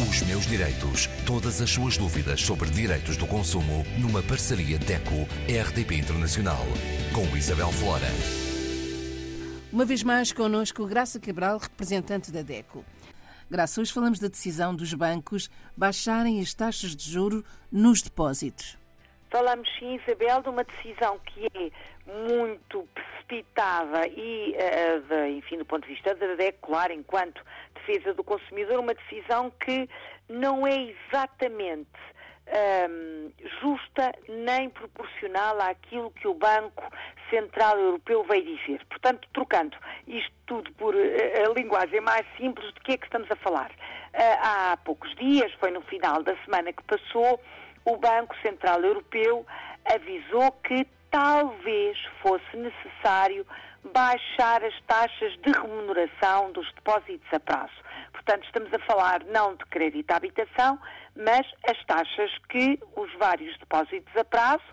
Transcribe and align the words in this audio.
Os 0.00 0.22
meus 0.22 0.44
direitos. 0.44 1.08
Todas 1.24 1.60
as 1.62 1.70
suas 1.70 1.96
dúvidas 1.96 2.40
sobre 2.40 2.68
direitos 2.68 3.16
do 3.16 3.28
consumo 3.28 3.86
numa 3.96 4.20
parceria 4.24 4.76
DECO-RDP 4.76 5.94
Internacional. 5.94 6.66
Com 7.12 7.36
Isabel 7.36 7.70
Flora. 7.70 8.08
Uma 9.72 9.84
vez 9.84 10.02
mais 10.02 10.32
connosco 10.32 10.84
Graça 10.84 11.20
Cabral, 11.20 11.58
representante 11.58 12.32
da 12.32 12.42
DECO. 12.42 12.84
Graça, 13.48 13.80
hoje 13.80 13.92
falamos 13.92 14.18
da 14.18 14.26
decisão 14.26 14.74
dos 14.74 14.92
bancos 14.94 15.48
baixarem 15.76 16.40
as 16.40 16.52
taxas 16.52 16.96
de 16.96 17.08
juro 17.08 17.44
nos 17.70 18.02
depósitos. 18.02 18.76
Falamos 19.34 19.68
sim, 19.80 19.96
Isabel, 19.96 20.42
de 20.42 20.48
uma 20.48 20.62
decisão 20.62 21.18
que 21.18 21.46
é 21.46 21.72
muito 22.28 22.88
precipitada 22.94 24.06
e, 24.06 24.54
uh, 24.54 25.00
de, 25.08 25.38
enfim, 25.38 25.58
do 25.58 25.64
ponto 25.64 25.88
de 25.88 25.92
vista 25.92 26.14
da 26.14 26.36
DEC, 26.36 26.56
claro, 26.62 26.92
enquanto 26.92 27.42
defesa 27.74 28.14
do 28.14 28.22
consumidor, 28.22 28.78
uma 28.78 28.94
decisão 28.94 29.50
que 29.50 29.90
não 30.28 30.64
é 30.64 30.76
exatamente 30.84 31.90
um, 32.88 33.32
justa 33.60 34.12
nem 34.28 34.70
proporcional 34.70 35.60
àquilo 35.62 36.12
que 36.12 36.28
o 36.28 36.34
Banco 36.34 36.84
Central 37.28 37.76
Europeu 37.76 38.22
veio 38.22 38.56
dizer. 38.56 38.86
Portanto, 38.88 39.26
trocando 39.32 39.76
isto 40.06 40.32
tudo 40.46 40.70
por 40.74 40.94
uh, 40.94 40.98
a 40.98 41.52
linguagem 41.58 42.00
mais 42.00 42.24
simples, 42.36 42.72
de 42.72 42.80
que 42.82 42.92
é 42.92 42.96
que 42.96 43.06
estamos 43.06 43.28
a 43.32 43.34
falar? 43.34 43.72
Uh, 43.72 44.18
há 44.42 44.78
poucos 44.84 45.12
dias, 45.16 45.52
foi 45.54 45.72
no 45.72 45.80
final 45.82 46.22
da 46.22 46.36
semana 46.44 46.72
que 46.72 46.84
passou, 46.84 47.40
o 47.84 47.96
Banco 47.96 48.34
Central 48.42 48.80
Europeu 48.82 49.46
avisou 49.84 50.52
que 50.64 50.86
talvez 51.10 51.98
fosse 52.22 52.56
necessário 52.56 53.46
baixar 53.92 54.64
as 54.64 54.80
taxas 54.86 55.32
de 55.42 55.52
remuneração 55.52 56.50
dos 56.52 56.72
depósitos 56.74 57.32
a 57.32 57.38
prazo. 57.38 57.74
Portanto, 58.12 58.44
estamos 58.44 58.72
a 58.72 58.78
falar 58.80 59.22
não 59.24 59.54
de 59.54 59.64
crédito 59.66 60.10
à 60.10 60.16
habitação, 60.16 60.78
mas 61.14 61.46
as 61.68 61.84
taxas 61.84 62.30
que 62.48 62.78
os 62.96 63.12
vários 63.14 63.56
depósitos 63.58 64.16
a 64.16 64.24
prazo 64.24 64.64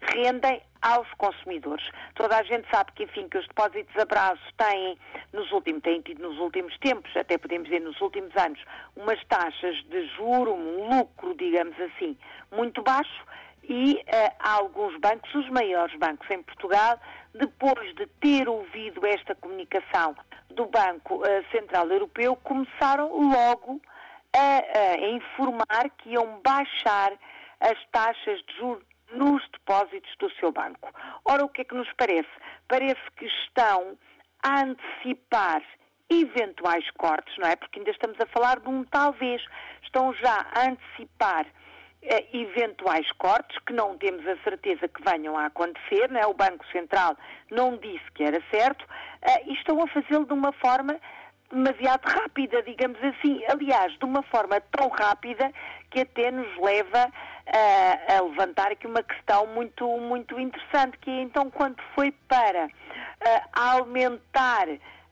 rendem 0.00 0.62
aos 0.80 1.08
consumidores. 1.14 1.84
Toda 2.14 2.38
a 2.38 2.42
gente 2.42 2.68
sabe 2.70 2.92
que, 2.92 3.04
enfim, 3.04 3.28
que 3.28 3.38
os 3.38 3.46
depósitos 3.46 3.96
a 3.96 4.06
prazo 4.06 4.40
têm, 4.56 4.96
nos 5.32 5.50
últimos, 5.52 5.82
têm 5.82 6.00
tido 6.00 6.22
nos 6.22 6.38
últimos 6.38 6.76
tempos, 6.78 7.14
até 7.16 7.36
podemos 7.36 7.68
dizer 7.68 7.80
nos 7.80 8.00
últimos 8.00 8.34
anos, 8.36 8.62
umas 8.96 9.22
taxas 9.24 9.76
de 9.84 10.06
juro, 10.16 10.54
um 10.54 10.88
lucro, 10.88 11.34
digamos 11.34 11.78
assim, 11.80 12.16
muito 12.52 12.82
baixo 12.82 13.24
e 13.64 13.94
uh, 13.94 14.34
alguns 14.38 14.98
bancos, 14.98 15.32
os 15.34 15.48
maiores 15.50 15.94
bancos 15.98 16.28
em 16.30 16.42
Portugal, 16.42 16.98
depois 17.34 17.94
de 17.96 18.06
ter 18.20 18.48
ouvido 18.48 19.04
esta 19.06 19.34
comunicação 19.34 20.16
do 20.50 20.66
Banco 20.66 21.16
uh, 21.16 21.50
Central 21.50 21.88
Europeu, 21.88 22.34
começaram 22.36 23.08
logo 23.30 23.80
a, 24.34 24.78
a 24.78 25.08
informar 25.10 25.90
que 25.98 26.10
iam 26.10 26.40
baixar 26.42 27.12
as 27.60 27.76
taxas 27.90 28.40
de 28.46 28.56
juros 28.56 28.87
nos 29.12 29.42
depósitos 29.50 30.14
do 30.18 30.30
seu 30.32 30.52
banco. 30.52 30.90
Ora, 31.24 31.44
o 31.44 31.48
que 31.48 31.62
é 31.62 31.64
que 31.64 31.74
nos 31.74 31.90
parece? 31.94 32.28
Parece 32.66 33.00
que 33.16 33.26
estão 33.26 33.96
a 34.42 34.60
antecipar 34.62 35.62
eventuais 36.10 36.90
cortes, 36.92 37.36
não 37.38 37.48
é? 37.48 37.56
Porque 37.56 37.78
ainda 37.78 37.90
estamos 37.90 38.18
a 38.20 38.26
falar 38.26 38.60
de 38.60 38.68
um 38.68 38.84
talvez. 38.84 39.42
Estão 39.82 40.12
já 40.14 40.46
a 40.54 40.68
antecipar 40.68 41.46
eh, 42.02 42.26
eventuais 42.32 43.10
cortes, 43.12 43.58
que 43.66 43.72
não 43.72 43.98
temos 43.98 44.26
a 44.26 44.36
certeza 44.38 44.88
que 44.88 45.02
venham 45.02 45.36
a 45.36 45.46
acontecer, 45.46 46.10
não 46.10 46.20
é? 46.20 46.26
O 46.26 46.34
Banco 46.34 46.64
Central 46.68 47.16
não 47.50 47.76
disse 47.76 48.10
que 48.14 48.22
era 48.22 48.42
certo, 48.50 48.84
eh, 49.22 49.44
e 49.46 49.54
estão 49.54 49.82
a 49.82 49.86
fazê-lo 49.88 50.24
de 50.24 50.32
uma 50.32 50.52
forma 50.52 50.98
demasiado 51.50 52.04
rápida, 52.04 52.62
digamos 52.62 52.98
assim. 53.02 53.42
Aliás, 53.48 53.96
de 53.98 54.04
uma 54.04 54.22
forma 54.22 54.60
tão 54.60 54.88
rápida 54.88 55.52
que 55.90 56.00
até 56.00 56.30
nos 56.30 56.48
leva 56.58 57.10
a, 57.46 58.16
a 58.16 58.22
levantar 58.22 58.72
aqui 58.72 58.86
uma 58.86 59.02
questão 59.02 59.46
muito, 59.46 59.86
muito 59.98 60.38
interessante, 60.38 60.98
que 60.98 61.10
é 61.10 61.22
então 61.22 61.50
quando 61.50 61.76
foi 61.94 62.12
para 62.28 62.68
aumentar 63.52 64.68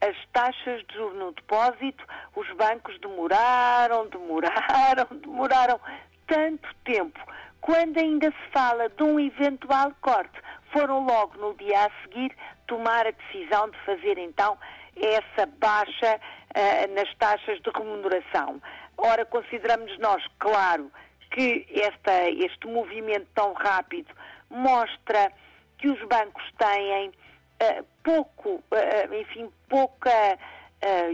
as 0.00 0.16
taxas 0.32 0.82
de 0.86 0.94
juros 0.94 1.18
no 1.18 1.32
depósito, 1.32 2.04
os 2.34 2.50
bancos 2.56 2.98
demoraram, 3.00 4.08
demoraram, 4.08 5.06
demoraram 5.20 5.80
tanto 6.26 6.68
tempo. 6.84 7.20
Quando 7.60 7.98
ainda 7.98 8.30
se 8.30 8.52
fala 8.52 8.88
de 8.88 9.02
um 9.02 9.20
eventual 9.20 9.92
corte, 10.00 10.40
foram 10.72 11.04
logo 11.04 11.36
no 11.38 11.54
dia 11.54 11.86
a 11.86 11.90
seguir 12.02 12.34
tomar 12.66 13.06
a 13.06 13.10
decisão 13.10 13.68
de 13.68 13.78
fazer 13.80 14.16
então 14.16 14.56
essa 14.96 15.46
baixa 15.58 16.16
uh, 16.16 16.94
nas 16.94 17.14
taxas 17.16 17.60
de 17.60 17.70
remuneração. 17.70 18.60
Ora, 18.96 19.24
consideramos 19.24 19.98
nós, 19.98 20.22
claro, 20.38 20.90
que 21.30 21.66
esta, 21.72 22.28
este 22.30 22.66
movimento 22.66 23.26
tão 23.34 23.52
rápido 23.52 24.12
mostra 24.50 25.32
que 25.78 25.88
os 25.88 25.98
bancos 26.08 26.44
têm 26.58 27.08
uh, 27.08 27.86
pouco, 28.02 28.56
uh, 28.56 29.14
enfim, 29.14 29.50
pouca, 29.68 30.10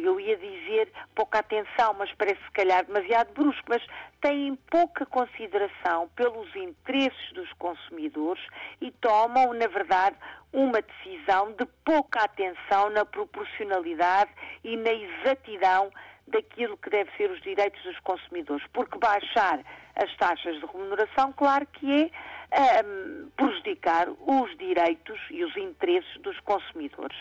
eu 0.02 0.20
ia 0.20 0.36
dizer 0.36 0.92
pouca 1.14 1.40
atenção, 1.40 1.94
mas 1.98 2.12
parece 2.14 2.40
se 2.44 2.50
calhar 2.52 2.84
demasiado 2.84 3.32
brusco, 3.32 3.64
mas 3.68 3.82
têm 4.20 4.54
pouca 4.70 5.04
consideração 5.06 6.08
pelos 6.14 6.54
interesses 6.54 7.32
dos 7.32 7.52
consumidores 7.54 8.42
e 8.80 8.90
tomam, 8.92 9.52
na 9.52 9.66
verdade, 9.66 10.16
uma 10.52 10.80
decisão 10.80 11.52
de 11.52 11.66
pouca 11.84 12.20
atenção 12.24 12.90
na 12.90 13.04
proporcionalidade 13.04 14.30
e 14.62 14.76
na 14.76 14.92
exatidão 14.92 15.90
daquilo 16.28 16.76
que 16.76 16.90
deve 16.90 17.10
ser 17.16 17.30
os 17.30 17.40
direitos 17.42 17.82
dos 17.84 17.98
consumidores, 18.00 18.64
porque 18.72 18.98
baixar 18.98 19.60
as 19.94 20.14
taxas 20.16 20.58
de 20.60 20.66
remuneração, 20.66 21.32
claro 21.32 21.66
que 21.66 22.10
é 22.50 22.84
um, 22.84 23.30
prejudicar 23.36 24.08
os 24.08 24.56
direitos 24.58 25.18
e 25.30 25.44
os 25.44 25.56
interesses 25.56 26.20
dos 26.20 26.38
consumidores. 26.40 27.16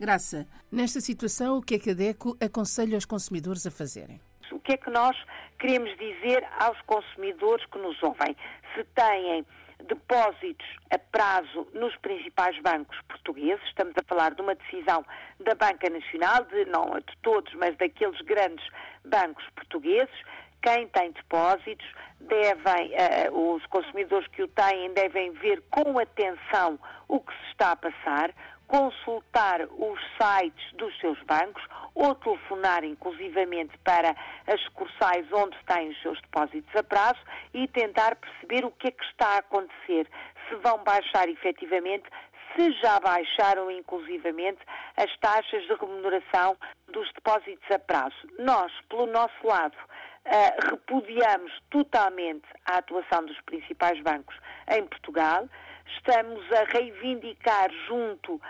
Graça, 0.00 0.46
nesta 0.72 0.98
situação, 0.98 1.58
o 1.58 1.62
que 1.62 1.74
é 1.74 1.78
que 1.78 1.90
a 1.90 1.92
DECO 1.92 2.34
aconselha 2.42 2.96
os 2.96 3.04
consumidores 3.04 3.66
a 3.66 3.70
fazerem? 3.70 4.18
O 4.50 4.58
que 4.58 4.72
é 4.72 4.76
que 4.78 4.88
nós 4.88 5.14
queremos 5.58 5.90
dizer 5.98 6.42
aos 6.58 6.80
consumidores 6.86 7.66
que 7.66 7.76
nos 7.76 8.02
ouvem? 8.02 8.34
Se 8.74 8.82
têm 8.94 9.44
depósitos 9.84 10.66
a 10.90 10.98
prazo 10.98 11.68
nos 11.74 11.94
principais 11.96 12.58
bancos 12.62 12.98
portugueses. 13.08 13.62
Estamos 13.66 13.92
a 13.94 14.02
falar 14.08 14.34
de 14.34 14.40
uma 14.40 14.54
decisão 14.54 15.04
da 15.38 15.54
Banca 15.54 15.90
Nacional, 15.90 16.44
de 16.44 16.64
não 16.64 16.98
de 16.98 17.16
todos, 17.20 17.52
mas 17.56 17.76
daqueles 17.76 18.18
grandes 18.22 18.66
bancos 19.04 19.44
portugueses. 19.54 20.14
Quem 20.62 20.88
tem 20.88 21.12
depósitos 21.12 21.86
devem, 22.20 22.92
uh, 22.92 23.54
os 23.54 23.66
consumidores 23.66 24.26
que 24.28 24.42
o 24.42 24.48
têm 24.48 24.94
devem 24.94 25.30
ver 25.32 25.62
com 25.70 25.98
atenção 25.98 26.78
o 27.06 27.20
que 27.20 27.32
se 27.32 27.52
está 27.52 27.72
a 27.72 27.76
passar, 27.76 28.34
consultar 28.70 29.62
os 29.62 30.00
sites 30.16 30.72
dos 30.74 30.96
seus 31.00 31.20
bancos 31.24 31.62
ou 31.92 32.14
telefonar 32.14 32.84
inclusivamente 32.84 33.76
para 33.78 34.14
as 34.46 34.60
sucursais 34.62 35.26
onde 35.32 35.58
têm 35.66 35.88
os 35.88 36.00
seus 36.00 36.20
depósitos 36.22 36.74
a 36.76 36.82
prazo 36.84 37.18
e 37.52 37.66
tentar 37.66 38.14
perceber 38.14 38.64
o 38.64 38.70
que 38.70 38.88
é 38.88 38.90
que 38.92 39.04
está 39.06 39.26
a 39.26 39.38
acontecer, 39.38 40.08
se 40.48 40.54
vão 40.62 40.84
baixar 40.84 41.28
efetivamente, 41.28 42.04
se 42.54 42.72
já 42.80 43.00
baixaram 43.00 43.70
inclusivamente 43.72 44.60
as 44.96 45.14
taxas 45.18 45.62
de 45.64 45.74
remuneração 45.74 46.56
dos 46.88 47.12
depósitos 47.12 47.68
a 47.72 47.78
prazo. 47.78 48.16
Nós, 48.38 48.72
pelo 48.88 49.06
nosso 49.06 49.46
lado, 49.46 49.76
uh, 49.76 50.70
repudiamos 50.70 51.52
totalmente 51.70 52.46
a 52.66 52.78
atuação 52.78 53.26
dos 53.26 53.40
principais 53.42 54.00
bancos 54.02 54.36
em 54.68 54.86
Portugal 54.86 55.48
estamos 55.96 56.40
a 56.52 56.64
reivindicar 56.64 57.70
junto 57.88 58.34
uh, 58.34 58.40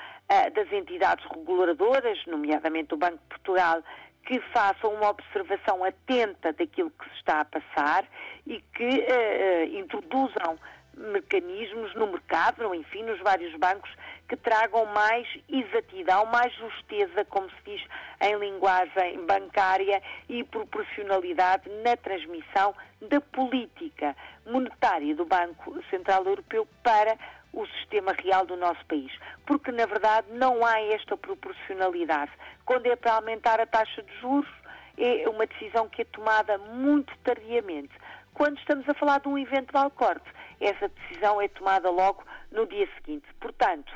das 0.55 0.73
entidades 0.73 1.25
reguladoras, 1.27 2.19
nomeadamente 2.27 2.95
o 2.95 2.97
Banco 2.97 3.19
de 3.19 3.29
Portugal, 3.29 3.83
que 4.25 4.41
façam 4.53 4.95
uma 4.95 5.11
observação 5.11 5.83
atenta 5.85 6.53
daquilo 6.53 6.91
que 6.91 7.09
se 7.11 7.17
está 7.17 7.41
a 7.41 7.45
passar 7.45 8.05
e 8.47 8.61
que 8.75 8.85
uh, 8.85 9.79
introduzam 9.79 10.59
mecanismos 10.97 11.95
no 11.95 12.09
mercado, 12.09 12.75
enfim, 12.75 13.03
nos 13.03 13.19
vários 13.21 13.55
bancos, 13.59 13.91
que 14.29 14.37
tragam 14.37 14.87
mais 14.87 15.27
exatidão, 15.49 16.27
mais 16.27 16.53
justeza, 16.55 17.25
como 17.25 17.49
se 17.51 17.57
diz 17.65 17.83
em 18.21 18.37
linguagem 18.37 19.25
bancária, 19.27 20.03
e 20.29 20.45
proporcionalidade 20.45 21.69
na 21.83 21.97
transmissão 21.97 22.75
da 23.01 23.21
política 23.21 24.15
monetária 24.47 25.15
do 25.15 25.25
Banco 25.25 25.83
Central 25.91 26.25
Europeu 26.25 26.69
para 26.83 27.17
o 27.53 27.67
sistema 27.67 28.13
real 28.13 28.47
do 28.47 28.57
nosso 28.57 28.85
país. 28.87 29.13
Porque, 29.47 29.73
na 29.73 29.87
verdade, 29.87 30.27
não 30.33 30.65
há 30.65 30.81
esta 30.81 31.17
proporcionalidade. 31.17 32.31
Quando 32.65 32.87
é 32.87 32.97
para 32.97 33.15
aumentar 33.15 33.61
a 33.61 33.67
taxa 33.67 34.03
de 34.03 34.21
juros, 34.21 34.51
é 34.97 35.29
uma 35.29 35.47
decisão 35.47 35.89
que 35.89 36.03
é 36.03 36.05
tomada 36.05 36.59
muito 36.59 37.17
tardiamente. 37.25 37.93
Quando 38.35 38.59
estamos 38.59 38.89
a 38.89 38.95
falar 38.95 39.21
de 39.21 39.29
um 39.29 39.39
eventual 39.39 39.91
corte, 39.91 40.31
essa 40.61 40.89
decisão 40.89 41.41
é 41.41 41.49
tomada 41.49 41.91
logo 41.91 42.23
no 42.53 42.67
dia 42.67 42.89
seguinte. 42.97 43.27
Portanto, 43.41 43.93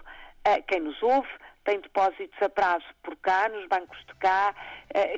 quem 0.66 0.80
nos 0.80 1.00
ouve 1.02 1.28
tem 1.64 1.80
depósitos 1.80 2.40
a 2.42 2.48
prazo 2.48 2.84
por 3.02 3.16
cá, 3.16 3.48
nos 3.48 3.66
bancos 3.68 3.98
de 4.06 4.14
cá, 4.16 4.54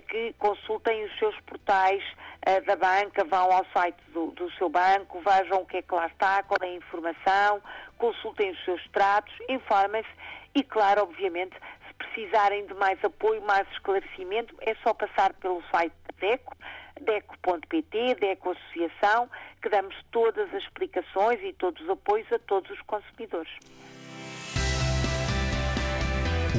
que 0.08 0.32
consultem 0.38 1.04
os 1.04 1.18
seus 1.18 1.38
portais 1.40 2.02
uh, 2.48 2.64
da 2.64 2.76
banca, 2.76 3.24
vão 3.24 3.52
ao 3.52 3.66
site 3.72 3.98
do, 4.12 4.28
do, 4.32 4.50
seu 4.52 4.68
banco, 4.68 5.20
vejam 5.20 5.62
o 5.62 5.66
que 5.66 5.78
é 5.78 5.82
que 5.82 5.94
lá 5.94 6.06
está, 6.06 6.42
qual 6.44 6.58
é 6.62 6.66
a 6.66 6.76
informação, 6.76 7.60
consultem 7.98 8.50
os 8.50 8.64
seus 8.64 8.82
tratos, 8.90 9.34
informem-se 9.48 10.08
e, 10.54 10.62
claro, 10.62 11.02
obviamente, 11.02 11.54
se 11.86 11.94
precisarem 11.94 12.66
de 12.66 12.74
mais 12.74 13.02
apoio, 13.04 13.42
mais 13.42 13.68
esclarecimento, 13.72 14.54
é 14.60 14.74
só 14.76 14.94
passar 14.94 15.34
pelo 15.34 15.62
site 15.70 15.92
da 16.06 16.28
DECO, 16.28 16.56
DECO.pt, 17.00 18.14
DECO 18.14 18.50
Associação, 18.50 19.28
que 19.60 19.68
damos 19.68 19.94
todas 20.10 20.48
as 20.54 20.62
explicações 20.62 21.40
e 21.42 21.52
todos 21.52 21.82
os 21.82 21.90
apoios 21.90 22.32
a 22.32 22.38
todos 22.38 22.70
os 22.70 22.80
consumidores. 22.82 23.52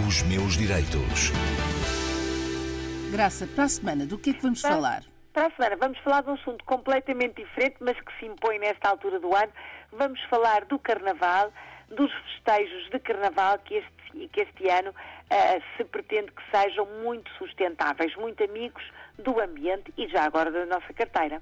Os 0.07 0.23
meus 0.23 0.55
direitos. 0.55 1.33
Graça, 3.11 3.45
para 3.45 3.65
a 3.65 3.67
semana, 3.67 4.05
do 4.05 4.17
que 4.17 4.29
é 4.29 4.33
que 4.33 4.41
vamos 4.41 4.61
para, 4.61 4.71
falar? 4.71 5.03
Para 5.33 5.47
a 5.47 5.51
semana, 5.51 5.75
vamos 5.75 5.97
falar 5.99 6.21
de 6.21 6.29
um 6.29 6.35
assunto 6.35 6.63
completamente 6.63 7.43
diferente, 7.43 7.75
mas 7.81 7.99
que 7.99 8.17
se 8.17 8.25
impõe 8.25 8.57
nesta 8.57 8.87
altura 8.87 9.19
do 9.19 9.35
ano. 9.35 9.51
Vamos 9.91 10.21
falar 10.29 10.63
do 10.63 10.79
Carnaval, 10.79 11.51
dos 11.89 12.09
festejos 12.13 12.89
de 12.89 12.99
Carnaval 12.99 13.59
que 13.59 13.73
este, 13.73 14.29
que 14.29 14.41
este 14.43 14.69
ano 14.69 14.91
uh, 14.91 15.63
se 15.75 15.83
pretende 15.83 16.31
que 16.31 16.57
sejam 16.57 16.87
muito 17.03 17.29
sustentáveis, 17.37 18.15
muito 18.15 18.41
amigos 18.41 18.83
do 19.19 19.37
ambiente 19.41 19.93
e 19.97 20.07
já 20.07 20.23
agora 20.23 20.49
da 20.49 20.65
nossa 20.67 20.93
carteira. 20.93 21.41